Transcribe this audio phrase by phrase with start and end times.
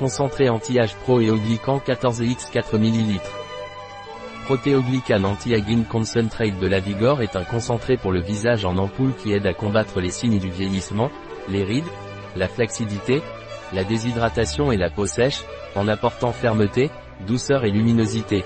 [0.00, 3.20] Concentré anti-âge pro et oglycan 14x 4 ml.
[4.46, 9.34] Protéoglycan anti-aging concentrate de la Vigor est un concentré pour le visage en ampoule qui
[9.34, 11.10] aide à combattre les signes du vieillissement,
[11.50, 11.84] les rides,
[12.34, 13.20] la flacidité,
[13.74, 15.42] la déshydratation et la peau sèche,
[15.76, 16.90] en apportant fermeté,
[17.26, 18.42] douceur et luminosité.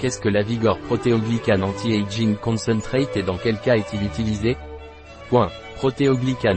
[0.00, 4.58] Qu'est-ce que la Vigor Proteoglycan Anti-Aging Concentrate et dans quel cas est-il utilisé?
[5.34, 5.50] Point.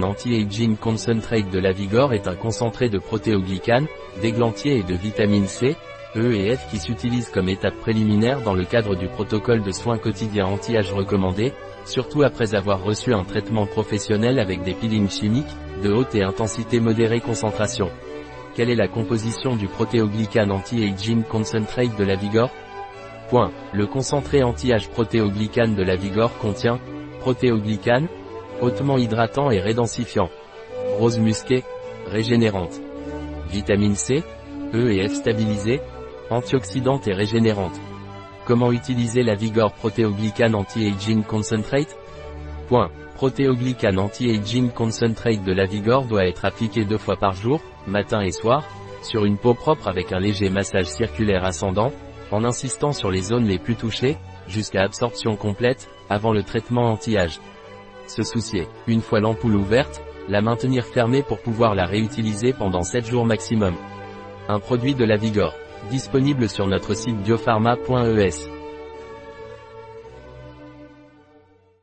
[0.04, 3.88] Anti-Aging Concentrate de la Vigor est un concentré de protéoglycane,
[4.22, 5.76] d'églantier et de vitamine C,
[6.16, 9.98] E et F qui s'utilise comme étape préliminaire dans le cadre du protocole de soins
[9.98, 11.54] quotidiens anti-âge recommandé,
[11.85, 16.80] surtout après avoir reçu un traitement professionnel avec des peelings chimiques, de haute et intensité
[16.80, 17.90] modérée concentration.
[18.54, 22.52] Quelle est la composition du protéoglycane anti-aging concentrate de la Vigor?
[23.32, 23.49] Point.
[23.73, 26.80] Le concentré anti-âge protéoglycane de la Vigor contient
[27.21, 28.07] protéoglycane,
[28.61, 30.29] hautement hydratant et rédensifiant.
[30.99, 31.63] Rose musquée,
[32.07, 32.79] régénérante.
[33.49, 34.23] Vitamine C,
[34.73, 35.79] E et F stabilisée,
[36.29, 37.79] antioxydante et régénérante.
[38.45, 41.98] Comment utiliser la Vigor Proteoglycan Anti-Aging Concentrate?
[42.67, 42.90] Point.
[43.15, 48.32] Proteoglycan Anti-Aging Concentrate de la Vigor doit être appliqué deux fois par jour, matin et
[48.32, 48.63] soir,
[49.01, 51.91] sur une peau propre avec un léger massage circulaire ascendant,
[52.32, 54.17] en insistant sur les zones les plus touchées,
[54.48, 57.39] jusqu'à absorption complète, avant le traitement anti-âge.
[58.08, 63.05] Se soucier, une fois l'ampoule ouverte, la maintenir fermée pour pouvoir la réutiliser pendant 7
[63.05, 63.76] jours maximum.
[64.50, 65.53] Un produit de la Vigor,
[65.90, 68.56] disponible sur notre site biopharma.es.